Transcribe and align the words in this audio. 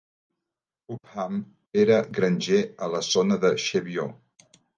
Upham 0.95 1.37
era 1.81 1.99
granger 2.17 2.63
a 2.87 2.91
la 2.95 3.03
zona 3.11 3.39
de 3.45 3.53
Cheviot. 3.67 4.51